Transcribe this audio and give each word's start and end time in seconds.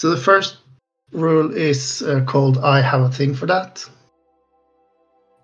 So 0.00 0.08
the 0.08 0.16
first 0.16 0.56
rule 1.12 1.54
is 1.54 2.00
uh, 2.00 2.24
called 2.24 2.56
I 2.56 2.80
have 2.80 3.02
a 3.02 3.10
thing 3.10 3.34
for 3.34 3.44
that. 3.44 3.84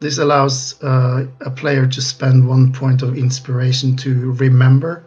This 0.00 0.16
allows 0.16 0.82
uh, 0.82 1.26
a 1.42 1.50
player 1.50 1.86
to 1.86 2.00
spend 2.00 2.48
one 2.48 2.72
point 2.72 3.02
of 3.02 3.18
inspiration 3.18 3.96
to 3.96 4.32
remember 4.32 5.04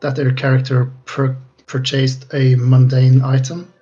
that 0.00 0.14
their 0.14 0.32
character 0.32 0.92
pur- 1.06 1.36
purchased 1.66 2.32
a 2.32 2.54
mundane 2.54 3.20
item. 3.20 3.74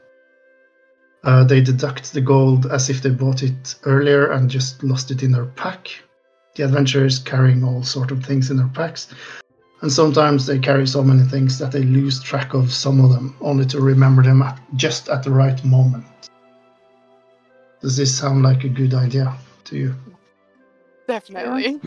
Uh, 1.25 1.45
they 1.45 1.61
deduct 1.61 2.15
the 2.15 2.23
gold 2.23 2.65
as 2.65 2.89
if 2.89 3.03
they 3.03 3.11
bought 3.11 3.43
it 3.43 3.75
earlier 3.85 4.33
and 4.33 4.49
just 4.49 4.83
lost 4.83 5.11
it 5.11 5.23
in 5.23 5.31
their 5.31 5.45
pack. 5.45 5.91
The 6.55 6.63
adventurers 6.63 7.19
carrying 7.19 7.63
all 7.65 7.83
sort 7.83 8.13
of 8.13 8.25
things 8.25 8.51
in 8.51 8.57
their 8.57 8.73
packs, 8.73 9.15
and 9.83 9.93
sometimes 9.93 10.47
they 10.47 10.59
carry 10.59 10.87
so 10.87 11.03
many 11.03 11.23
things 11.23 11.59
that 11.59 11.73
they 11.73 11.83
lose 11.83 12.23
track 12.23 12.55
of 12.55 12.73
some 12.73 13.05
of 13.05 13.11
them, 13.11 13.37
only 13.41 13.67
to 13.67 13.81
remember 13.81 14.23
them 14.23 14.43
at, 14.43 14.61
just 14.75 15.09
at 15.09 15.23
the 15.23 15.31
right 15.31 15.63
moment. 15.65 16.07
Does 17.81 17.97
this 17.97 18.17
sound 18.17 18.43
like 18.43 18.65
a 18.65 18.69
good 18.69 18.95
idea 18.95 19.37
to 19.65 19.77
you? 19.77 19.95
Definitely. 21.07 21.81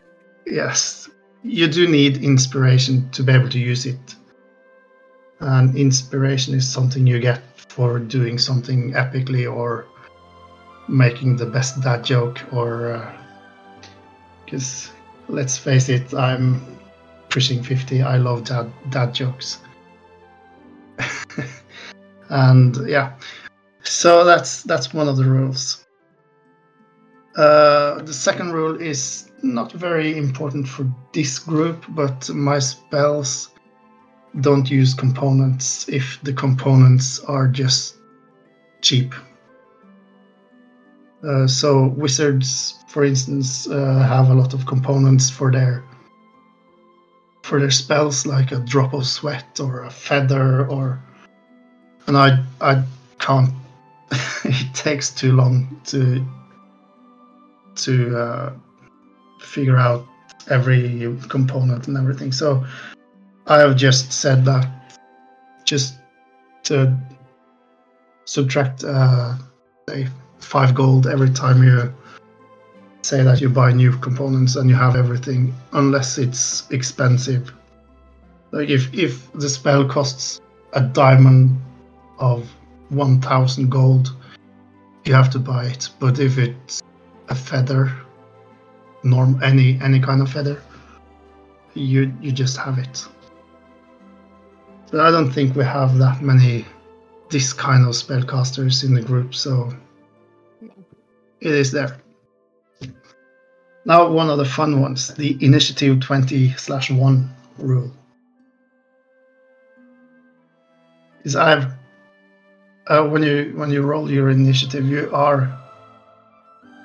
Yes. 0.45 1.09
You 1.43 1.67
do 1.67 1.87
need 1.87 2.23
inspiration 2.23 3.09
to 3.11 3.23
be 3.23 3.33
able 3.33 3.49
to 3.49 3.59
use 3.59 3.85
it. 3.85 4.15
And 5.39 5.75
inspiration 5.75 6.53
is 6.53 6.67
something 6.67 7.07
you 7.07 7.19
get 7.19 7.41
for 7.69 7.97
doing 7.99 8.37
something 8.37 8.91
epically 8.93 9.51
or 9.51 9.87
making 10.87 11.37
the 11.37 11.45
best 11.45 11.81
dad 11.81 12.03
joke 12.03 12.41
or 12.51 12.93
uh, 12.93 13.17
because 14.43 14.91
let's 15.27 15.55
face 15.55 15.87
it 15.87 16.13
i'm 16.15 16.78
pushing 17.29 17.63
50 17.63 18.01
i 18.01 18.17
love 18.17 18.43
dad 18.43 18.71
dad 18.89 19.13
jokes. 19.13 19.59
And 22.29 22.87
yeah. 22.87 23.13
So 23.83 24.23
that's 24.23 24.63
that's 24.63 24.93
one 24.93 25.07
of 25.07 25.17
the 25.17 25.25
rules. 25.25 25.85
Uh, 27.35 28.01
the 28.03 28.13
second 28.13 28.53
rule 28.53 28.79
is 28.79 29.31
not 29.41 29.71
very 29.71 30.17
important 30.17 30.67
for 30.67 30.85
this 31.13 31.39
group 31.39 31.85
but 31.89 32.29
my 32.29 32.59
spells 32.59 33.49
don't 34.41 34.69
use 34.69 34.93
components 34.93 35.87
if 35.87 36.19
the 36.23 36.33
components 36.33 37.19
are 37.21 37.47
just 37.47 37.95
cheap. 38.81 39.13
Uh, 41.27 41.47
so 41.47 41.87
wizards, 41.97 42.75
for 42.87 43.03
instance, 43.03 43.67
uh, 43.67 43.99
have 44.07 44.29
a 44.29 44.33
lot 44.33 44.53
of 44.53 44.65
components 44.65 45.29
for 45.29 45.51
their 45.51 45.83
for 47.49 47.59
their 47.59 47.71
spells, 47.71 48.27
like 48.27 48.51
a 48.51 48.59
drop 48.59 48.93
of 48.93 49.07
sweat 49.07 49.59
or 49.59 49.83
a 49.83 49.89
feather, 49.89 50.67
or 50.67 51.01
and 52.05 52.15
I 52.15 52.43
I 52.61 52.83
can't. 53.17 53.49
it 54.43 54.73
takes 54.75 55.09
too 55.09 55.33
long 55.33 55.81
to 55.85 56.23
to 57.75 58.17
uh, 58.17 58.53
figure 59.41 59.77
out 59.77 60.05
every 60.49 61.17
component 61.27 61.87
and 61.87 61.97
everything. 61.97 62.31
So 62.31 62.63
I 63.47 63.59
have 63.59 63.75
just 63.75 64.13
said 64.13 64.45
that 64.45 64.67
just 65.65 65.95
to 66.63 66.95
subtract 68.25 68.83
uh, 68.83 69.35
say 69.89 70.07
five 70.39 70.75
gold 70.75 71.07
every 71.07 71.31
time 71.31 71.63
you 71.63 71.91
say 73.01 73.23
that 73.23 73.41
you 73.41 73.49
buy 73.49 73.71
new 73.71 73.91
components 73.97 74.55
and 74.55 74.69
you 74.69 74.75
have 74.75 74.95
everything 74.95 75.53
unless 75.73 76.17
it's 76.17 76.69
expensive. 76.71 77.53
Like 78.51 78.69
if 78.69 78.93
if 78.93 79.31
the 79.33 79.49
spell 79.49 79.87
costs 79.87 80.41
a 80.73 80.81
diamond 80.81 81.59
of 82.19 82.49
one 82.89 83.21
thousand 83.21 83.69
gold, 83.69 84.15
you 85.05 85.13
have 85.13 85.29
to 85.31 85.39
buy 85.39 85.65
it. 85.65 85.89
But 85.99 86.19
if 86.19 86.37
it's 86.37 86.81
a 87.29 87.35
feather, 87.35 87.91
norm 89.03 89.39
any 89.43 89.79
any 89.81 89.99
kind 89.99 90.21
of 90.21 90.31
feather, 90.31 90.61
you 91.73 92.13
you 92.21 92.31
just 92.31 92.57
have 92.57 92.77
it. 92.77 93.07
But 94.91 95.01
I 95.01 95.11
don't 95.11 95.31
think 95.31 95.55
we 95.55 95.63
have 95.63 95.97
that 95.99 96.21
many 96.21 96.65
this 97.29 97.53
kind 97.53 97.85
of 97.85 97.93
spellcasters 97.93 98.83
in 98.83 98.95
the 98.95 99.01
group, 99.01 99.35
so 99.35 99.71
it 101.41 101.51
is 101.51 101.71
there. 101.71 102.01
Now, 103.85 104.09
one 104.11 104.29
of 104.29 104.37
the 104.37 104.45
fun 104.45 104.81
ones 104.81 105.13
the 105.13 105.37
initiative 105.43 105.99
20 105.99 106.51
slash 106.53 106.91
1 106.91 107.29
rule. 107.57 107.91
Is 111.23 111.35
I've 111.35 111.73
uh, 112.87 113.07
when 113.07 113.21
you 113.23 113.53
when 113.55 113.69
you 113.69 113.81
roll 113.81 114.09
your 114.09 114.29
initiative, 114.29 114.85
you 114.87 115.09
are 115.13 115.55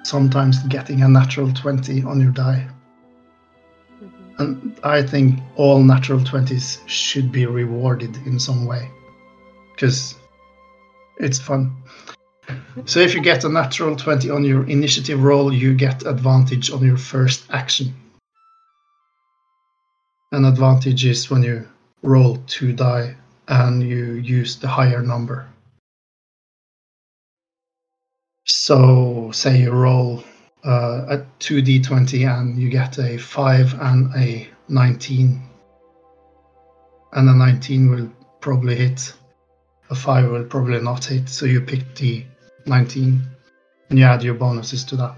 sometimes 0.02 0.62
getting 0.64 1.02
a 1.02 1.08
natural 1.08 1.52
20 1.52 2.02
on 2.04 2.20
your 2.20 2.30
die. 2.30 2.68
And 4.38 4.78
I 4.82 5.02
think 5.02 5.40
all 5.56 5.82
natural 5.82 6.18
20s 6.18 6.80
should 6.86 7.30
be 7.30 7.46
rewarded 7.46 8.16
in 8.26 8.38
some 8.38 8.66
way 8.66 8.90
because 9.74 10.16
it's 11.18 11.38
fun. 11.38 11.74
So 12.86 13.00
if 13.00 13.14
you 13.14 13.22
get 13.22 13.44
a 13.44 13.48
natural 13.48 13.96
20 13.96 14.30
on 14.30 14.44
your 14.44 14.68
initiative 14.68 15.22
roll, 15.22 15.52
you 15.52 15.74
get 15.74 16.06
advantage 16.06 16.70
on 16.70 16.84
your 16.84 16.98
first 16.98 17.44
action. 17.50 17.94
An 20.32 20.44
advantage 20.44 21.04
is 21.04 21.30
when 21.30 21.42
you 21.42 21.66
roll 22.02 22.38
two 22.46 22.72
die 22.72 23.16
and 23.48 23.82
you 23.82 24.14
use 24.14 24.56
the 24.56 24.68
higher 24.68 25.02
number. 25.02 25.48
So, 28.46 29.30
say 29.32 29.62
you 29.62 29.70
roll 29.70 30.24
uh, 30.64 31.06
a 31.08 31.26
2d20 31.40 32.28
and 32.28 32.58
you 32.58 32.68
get 32.68 32.98
a 32.98 33.16
5 33.16 33.80
and 33.80 34.14
a 34.16 34.48
19. 34.68 35.42
And 37.12 37.28
a 37.28 37.34
19 37.34 37.90
will 37.90 38.12
probably 38.40 38.76
hit. 38.76 39.14
A 39.90 39.94
5 39.94 40.30
will 40.30 40.44
probably 40.44 40.80
not 40.80 41.04
hit, 41.04 41.28
so 41.28 41.46
you 41.46 41.60
pick 41.60 41.94
the 41.94 42.24
19 42.66 43.22
and 43.90 43.98
you 43.98 44.04
add 44.04 44.22
your 44.22 44.34
bonuses 44.34 44.84
to 44.84 44.96
that. 44.96 45.16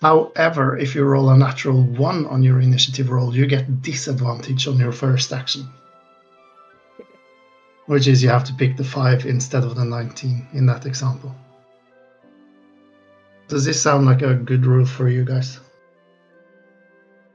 However, 0.00 0.76
if 0.76 0.94
you 0.94 1.04
roll 1.04 1.30
a 1.30 1.36
natural 1.36 1.82
1 1.82 2.26
on 2.26 2.42
your 2.42 2.60
initiative 2.60 3.08
roll, 3.10 3.34
you 3.34 3.46
get 3.46 3.82
disadvantage 3.82 4.66
on 4.66 4.76
your 4.76 4.90
first 4.90 5.32
action. 5.32 5.68
Which 7.86 8.08
is 8.08 8.22
you 8.22 8.28
have 8.28 8.44
to 8.44 8.54
pick 8.54 8.76
the 8.76 8.84
5 8.84 9.26
instead 9.26 9.62
of 9.62 9.76
the 9.76 9.84
19 9.84 10.48
in 10.54 10.66
that 10.66 10.86
example. 10.86 11.34
Does 13.46 13.64
this 13.64 13.80
sound 13.80 14.06
like 14.06 14.22
a 14.22 14.34
good 14.34 14.66
rule 14.66 14.86
for 14.86 15.08
you 15.08 15.24
guys? 15.24 15.60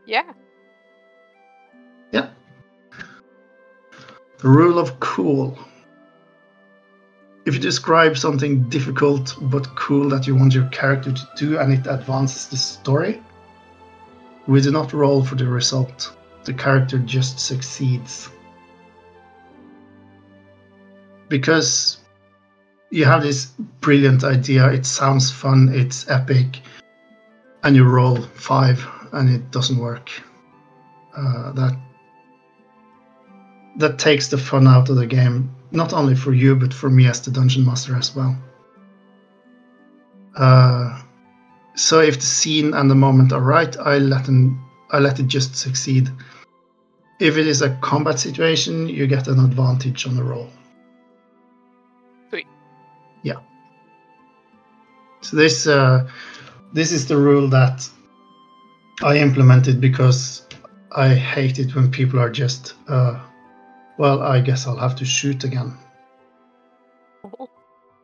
Yeah. 0.06 0.34
Yeah. 2.12 2.32
The 4.40 4.48
rule 4.48 4.80
of 4.80 5.00
cool. 5.00 5.58
If 7.48 7.54
you 7.54 7.62
describe 7.62 8.18
something 8.18 8.64
difficult 8.68 9.34
but 9.44 9.74
cool 9.78 10.10
that 10.10 10.28
you 10.28 10.36
want 10.36 10.54
your 10.54 10.68
character 10.68 11.14
to 11.14 11.30
do 11.38 11.58
and 11.60 11.72
it 11.72 11.88
advances 11.88 12.50
the 12.50 12.58
story, 12.58 13.24
we 14.48 14.60
do 14.60 14.70
not 14.70 14.92
roll 14.92 15.24
for 15.24 15.36
the 15.36 15.48
result. 15.48 16.14
The 16.44 16.54
character 16.54 16.98
just 16.98 17.40
succeeds. 17.40 18.30
Because 21.30 22.00
you 22.90 23.06
have 23.06 23.24
this 23.24 23.46
brilliant 23.80 24.26
idea, 24.26 24.70
it 24.70 24.86
sounds 24.86 25.32
fun, 25.32 25.70
it's 25.74 26.10
epic, 26.10 26.60
and 27.64 27.78
you 27.78 27.86
roll 27.86 28.18
five 28.18 28.86
and 29.14 29.30
it 29.30 29.52
doesn't 29.52 29.78
work. 29.78 30.12
Uh, 31.16 31.54
that 31.54 31.78
that 33.78 33.98
takes 34.00 34.28
the 34.28 34.38
fun 34.38 34.68
out 34.68 34.90
of 34.90 34.98
the 34.98 35.08
game, 35.08 35.56
not 35.72 35.94
only 35.94 36.16
for 36.16 36.34
you 36.34 36.56
but 36.56 36.74
for 36.74 36.90
me 36.90 37.08
as 37.08 37.22
the 37.22 37.32
dungeon 37.32 37.66
master 37.66 37.96
as 37.96 38.16
well. 38.16 38.38
Uh, 40.36 41.02
so 41.76 42.00
if 42.00 42.16
the 42.16 42.26
scene 42.26 42.74
and 42.74 42.90
the 42.90 42.96
moment 42.96 43.32
are 43.32 43.42
right, 43.42 43.76
I 43.78 43.98
let 43.98 44.26
them, 44.26 44.64
I 44.92 45.00
let 45.00 45.20
it 45.20 45.28
just 45.28 45.56
succeed. 45.56 46.10
If 47.20 47.38
it 47.38 47.48
is 47.48 47.62
a 47.62 47.76
combat 47.82 48.20
situation, 48.20 48.88
you 48.88 49.08
get 49.08 49.28
an 49.28 49.40
advantage 49.40 50.06
on 50.06 50.16
the 50.16 50.24
roll. 50.24 50.50
Sweet. 52.30 52.48
Yeah. 53.24 53.40
So 55.22 55.38
this 55.38 55.66
uh, 55.66 56.08
this 56.74 56.92
is 56.92 57.08
the 57.08 57.18
rule 57.18 57.48
that 57.50 57.90
I 59.04 59.18
implemented 59.18 59.80
because 59.80 60.48
I 60.92 61.14
hate 61.14 61.60
it 61.60 61.76
when 61.76 61.92
people 61.92 62.20
are 62.20 62.30
just, 62.30 62.74
uh, 62.88 63.20
well, 63.98 64.22
I 64.22 64.40
guess 64.42 64.68
I'll 64.68 64.78
have 64.78 64.96
to 64.98 65.06
shoot 65.06 65.44
again. 65.44 65.78
Oh. 67.24 67.50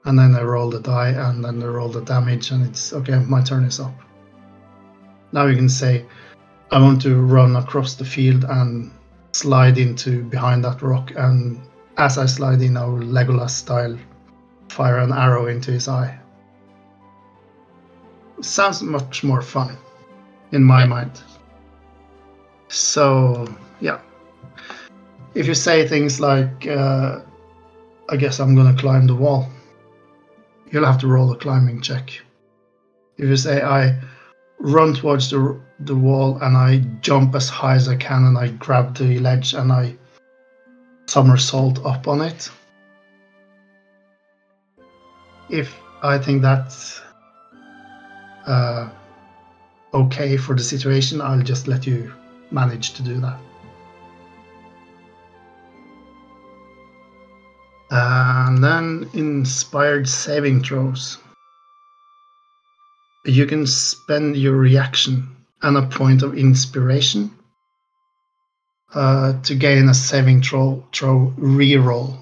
And 0.05 0.17
then 0.17 0.35
I 0.35 0.41
roll 0.41 0.69
the 0.69 0.79
die 0.79 1.09
and 1.09 1.43
then 1.43 1.61
I 1.61 1.67
roll 1.67 1.89
the 1.89 2.01
damage 2.01 2.51
and 2.51 2.65
it's 2.65 2.93
okay, 2.93 3.19
my 3.19 3.41
turn 3.41 3.63
is 3.63 3.79
up. 3.79 3.93
Now 5.31 5.45
you 5.45 5.55
can 5.55 5.69
say, 5.69 6.05
I 6.71 6.81
want 6.81 7.01
to 7.03 7.21
run 7.21 7.55
across 7.55 7.95
the 7.95 8.05
field 8.05 8.43
and 8.43 8.91
slide 9.31 9.77
into 9.77 10.23
behind 10.23 10.63
that 10.65 10.81
rock 10.81 11.11
and 11.15 11.61
as 11.97 12.17
I 12.17 12.25
slide 12.25 12.61
in 12.61 12.75
I 12.75 12.85
will 12.85 12.99
Legolas 12.99 13.51
style, 13.51 13.97
fire 14.69 14.97
an 14.97 15.13
arrow 15.13 15.47
into 15.47 15.71
his 15.71 15.87
eye. 15.87 16.19
Sounds 18.41 18.81
much 18.81 19.23
more 19.23 19.41
fun 19.41 19.77
in 20.51 20.63
my 20.63 20.85
mind. 20.85 21.21
So, 22.67 23.47
yeah. 23.79 23.99
If 25.35 25.47
you 25.47 25.55
say 25.55 25.87
things 25.87 26.19
like, 26.19 26.67
uh, 26.67 27.21
I 28.09 28.15
guess 28.17 28.39
I'm 28.39 28.55
gonna 28.55 28.77
climb 28.77 29.07
the 29.07 29.15
wall, 29.15 29.49
you'll 30.71 30.85
have 30.85 30.99
to 30.99 31.07
roll 31.07 31.31
a 31.31 31.37
climbing 31.37 31.81
check. 31.81 32.09
If 33.17 33.25
you 33.25 33.37
say, 33.37 33.61
I 33.61 33.99
run 34.59 34.93
towards 34.93 35.29
the, 35.29 35.59
the 35.79 35.95
wall 35.95 36.37
and 36.41 36.55
I 36.55 36.79
jump 37.01 37.35
as 37.35 37.49
high 37.49 37.75
as 37.75 37.87
I 37.87 37.95
can 37.95 38.25
and 38.25 38.37
I 38.37 38.49
grab 38.49 38.95
the 38.95 39.19
ledge 39.19 39.53
and 39.53 39.71
I 39.71 39.95
somersault 41.07 41.83
up 41.85 42.07
on 42.07 42.21
it, 42.21 42.49
if 45.49 45.75
I 46.03 46.17
think 46.17 46.41
that's 46.41 47.01
uh, 48.45 48.89
okay 49.93 50.37
for 50.37 50.55
the 50.55 50.63
situation, 50.63 51.21
I'll 51.21 51.41
just 51.41 51.67
let 51.67 51.87
you 51.87 52.13
manage 52.51 52.93
to 52.93 53.03
do 53.03 53.19
that. 53.21 53.39
And 57.95 58.63
then 58.63 59.07
inspired 59.13 60.09
saving 60.09 60.63
throws. 60.63 61.19
You 63.23 63.45
can 63.45 63.67
spend 63.67 64.35
your 64.35 64.55
reaction 64.55 65.29
and 65.61 65.77
a 65.77 65.85
point 65.85 66.23
of 66.23 66.35
inspiration 66.35 67.29
uh, 68.95 69.39
to 69.43 69.53
gain 69.53 69.89
a 69.89 69.93
saving 69.93 70.41
throw, 70.41 70.83
throw 70.91 71.35
reroll. 71.37 72.17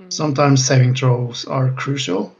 Mm. 0.00 0.12
Sometimes 0.12 0.64
saving 0.64 0.94
throws 0.94 1.44
are 1.46 1.72
crucial, 1.72 2.32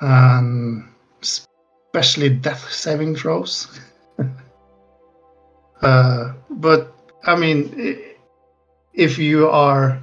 and 0.00 0.88
especially 1.22 2.30
death 2.30 2.68
saving 2.68 3.14
throws. 3.14 3.78
uh, 5.82 6.32
but 6.50 6.96
I 7.24 7.36
mean, 7.36 8.11
if 8.94 9.18
you 9.18 9.48
are, 9.48 10.02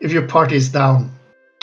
if 0.00 0.12
your 0.12 0.26
party 0.26 0.56
is 0.56 0.68
down 0.68 1.10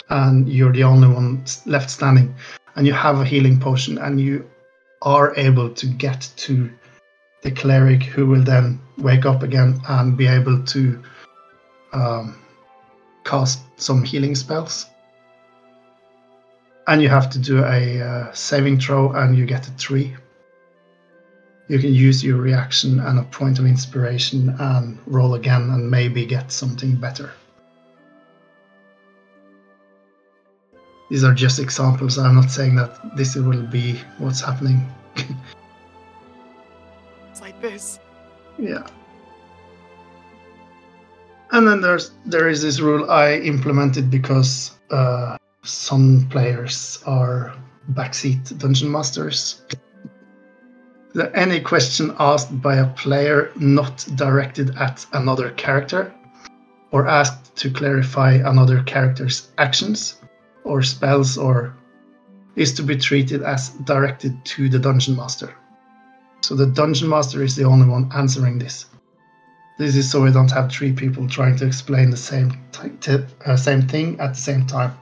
and 0.08 0.48
you're 0.48 0.72
the 0.72 0.84
only 0.84 1.08
one 1.08 1.44
left 1.66 1.90
standing, 1.90 2.34
and 2.76 2.86
you 2.86 2.92
have 2.92 3.20
a 3.20 3.24
healing 3.24 3.58
potion, 3.60 3.98
and 3.98 4.20
you 4.20 4.48
are 5.02 5.34
able 5.36 5.70
to 5.70 5.86
get 5.86 6.28
to 6.36 6.70
the 7.42 7.50
cleric, 7.50 8.02
who 8.02 8.26
will 8.26 8.42
then 8.42 8.80
wake 8.98 9.26
up 9.26 9.42
again 9.42 9.80
and 9.88 10.16
be 10.16 10.26
able 10.26 10.62
to 10.64 11.02
um, 11.92 12.38
cast 13.24 13.60
some 13.76 14.02
healing 14.02 14.34
spells. 14.34 14.86
And 16.86 17.00
you 17.00 17.08
have 17.08 17.30
to 17.30 17.38
do 17.38 17.64
a 17.64 18.00
uh, 18.02 18.32
saving 18.32 18.80
throw, 18.80 19.12
and 19.12 19.36
you 19.36 19.46
get 19.46 19.68
a 19.68 19.70
three. 19.72 20.16
You 21.70 21.78
can 21.78 21.94
use 21.94 22.24
your 22.24 22.38
reaction 22.38 22.98
and 22.98 23.20
a 23.20 23.22
point 23.22 23.60
of 23.60 23.64
inspiration 23.64 24.56
and 24.58 24.98
roll 25.06 25.34
again 25.34 25.70
and 25.70 25.88
maybe 25.88 26.26
get 26.26 26.50
something 26.50 26.96
better. 26.96 27.30
These 31.10 31.22
are 31.22 31.32
just 31.32 31.60
examples. 31.60 32.18
I'm 32.18 32.34
not 32.34 32.50
saying 32.50 32.74
that 32.74 33.16
this 33.16 33.36
will 33.36 33.62
be 33.62 34.00
what's 34.18 34.40
happening. 34.40 34.84
It's 37.30 37.40
like 37.40 37.60
this. 37.62 38.00
Yeah. 38.58 38.84
And 41.52 41.68
then 41.68 41.80
there's 41.80 42.10
there 42.26 42.48
is 42.48 42.62
this 42.62 42.80
rule 42.80 43.08
I 43.08 43.34
implemented 43.34 44.10
because 44.10 44.72
uh, 44.90 45.36
some 45.62 46.26
players 46.30 47.00
are 47.06 47.54
backseat 47.92 48.58
dungeon 48.58 48.90
masters. 48.90 49.62
Any 51.34 51.60
question 51.60 52.14
asked 52.18 52.62
by 52.62 52.76
a 52.76 52.86
player 52.94 53.50
not 53.56 54.06
directed 54.14 54.76
at 54.76 55.04
another 55.12 55.50
character, 55.50 56.12
or 56.92 57.08
asked 57.08 57.56
to 57.56 57.70
clarify 57.70 58.34
another 58.34 58.82
character's 58.84 59.48
actions, 59.58 60.20
or 60.62 60.82
spells, 60.82 61.36
or 61.36 61.74
is 62.54 62.72
to 62.74 62.82
be 62.82 62.96
treated 62.96 63.42
as 63.42 63.70
directed 63.84 64.44
to 64.44 64.68
the 64.68 64.78
dungeon 64.78 65.16
master. 65.16 65.52
So 66.42 66.54
the 66.54 66.66
dungeon 66.66 67.08
master 67.08 67.42
is 67.42 67.56
the 67.56 67.64
only 67.64 67.88
one 67.88 68.10
answering 68.14 68.58
this. 68.58 68.86
This 69.78 69.96
is 69.96 70.10
so 70.10 70.22
we 70.22 70.30
don't 70.30 70.50
have 70.50 70.70
three 70.70 70.92
people 70.92 71.26
trying 71.26 71.56
to 71.56 71.66
explain 71.66 72.10
the 72.10 72.16
same 72.16 72.52
t- 73.00 73.24
uh, 73.46 73.56
same 73.56 73.82
thing 73.88 74.20
at 74.20 74.34
the 74.34 74.40
same 74.40 74.66
time. 74.66 74.92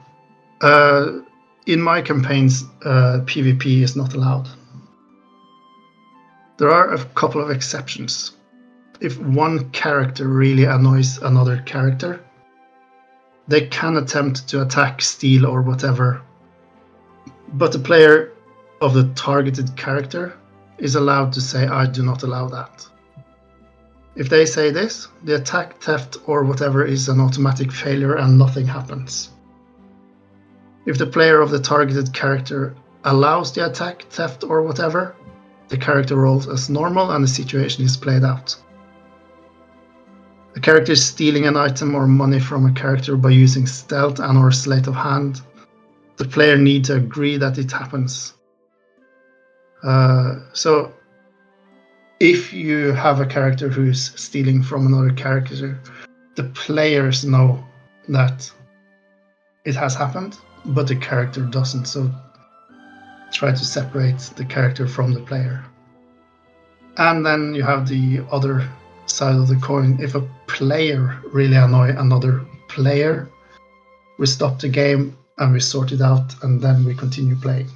Uh, 0.61 1.19
in 1.65 1.81
my 1.81 2.01
campaigns, 2.01 2.63
uh, 2.83 3.19
PvP 3.25 3.81
is 3.81 3.95
not 3.95 4.13
allowed. 4.13 4.47
There 6.59 6.71
are 6.71 6.93
a 6.93 7.05
couple 7.15 7.41
of 7.41 7.51
exceptions. 7.51 8.33
If 8.99 9.17
one 9.17 9.69
character 9.69 10.27
really 10.27 10.65
annoys 10.65 11.17
another 11.19 11.63
character, 11.65 12.19
they 13.47 13.67
can 13.67 13.95
attempt 13.95 14.49
to 14.49 14.61
attack, 14.63 15.01
steal, 15.01 15.45
or 15.45 15.61
whatever. 15.61 16.21
But 17.53 17.71
the 17.71 17.79
player 17.79 18.33
of 18.81 18.93
the 18.93 19.05
targeted 19.15 19.77
character 19.77 20.33
is 20.77 20.95
allowed 20.95 21.31
to 21.33 21.41
say, 21.41 21.65
I 21.65 21.85
do 21.85 22.03
not 22.03 22.23
allow 22.23 22.49
that. 22.49 22.85
If 24.17 24.27
they 24.27 24.45
say 24.45 24.69
this, 24.69 25.07
the 25.23 25.35
attack, 25.35 25.79
theft, 25.81 26.17
or 26.25 26.43
whatever 26.43 26.83
is 26.83 27.07
an 27.07 27.21
automatic 27.21 27.71
failure 27.71 28.15
and 28.15 28.37
nothing 28.37 28.67
happens. 28.67 29.29
If 30.85 30.97
the 30.97 31.07
player 31.07 31.39
of 31.39 31.51
the 31.51 31.59
targeted 31.59 32.13
character 32.13 32.75
allows 33.05 33.53
the 33.53 33.65
attack, 33.65 34.03
theft, 34.09 34.43
or 34.43 34.61
whatever, 34.61 35.15
the 35.69 35.77
character 35.77 36.15
rolls 36.15 36.47
as 36.47 36.69
normal 36.69 37.11
and 37.11 37.23
the 37.23 37.27
situation 37.27 37.85
is 37.85 37.95
played 37.95 38.23
out. 38.23 38.55
A 40.55 40.59
character 40.59 40.93
is 40.93 41.05
stealing 41.05 41.45
an 41.45 41.55
item 41.55 41.95
or 41.95 42.07
money 42.07 42.39
from 42.39 42.65
a 42.65 42.73
character 42.73 43.15
by 43.15 43.29
using 43.29 43.65
stealth 43.65 44.19
and 44.19 44.37
or 44.37 44.51
sleight 44.51 44.87
of 44.87 44.95
hand. 44.95 45.41
The 46.17 46.25
player 46.25 46.57
needs 46.57 46.89
to 46.89 46.95
agree 46.95 47.37
that 47.37 47.57
it 47.57 47.71
happens. 47.71 48.33
Uh, 49.83 50.39
so, 50.53 50.91
if 52.19 52.51
you 52.51 52.91
have 52.91 53.21
a 53.21 53.25
character 53.25 53.69
who's 53.69 54.11
stealing 54.19 54.61
from 54.61 54.87
another 54.87 55.13
character, 55.13 55.79
the 56.35 56.43
players 56.43 57.23
know 57.23 57.63
that 58.09 58.51
it 59.63 59.75
has 59.75 59.95
happened, 59.95 60.37
but 60.65 60.87
the 60.87 60.95
character 60.95 61.41
doesn't. 61.41 61.85
So, 61.85 62.11
try 63.31 63.51
to 63.51 63.65
separate 63.65 64.19
the 64.35 64.45
character 64.45 64.87
from 64.87 65.13
the 65.13 65.21
player. 65.21 65.63
And 66.97 67.25
then 67.25 67.53
you 67.53 67.63
have 67.63 67.87
the 67.87 68.25
other 68.31 68.67
side 69.05 69.35
of 69.35 69.47
the 69.47 69.55
coin. 69.55 69.97
If 70.01 70.15
a 70.15 70.27
player 70.47 71.21
really 71.31 71.55
annoy 71.55 71.89
another 71.89 72.45
player, 72.67 73.29
we 74.17 74.25
stop 74.25 74.59
the 74.59 74.69
game 74.69 75.17
and 75.37 75.53
we 75.53 75.59
sort 75.61 75.91
it 75.93 76.01
out, 76.01 76.35
and 76.43 76.61
then 76.61 76.83
we 76.83 76.93
continue 76.93 77.35
playing. 77.35 77.69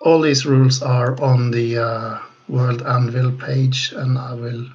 All 0.00 0.20
these 0.20 0.44
rules 0.44 0.82
are 0.82 1.20
on 1.22 1.52
the 1.52 1.78
uh, 1.78 2.18
World 2.48 2.82
Anvil 2.82 3.30
page, 3.32 3.92
and 3.96 4.18
I 4.18 4.34
will 4.34 4.66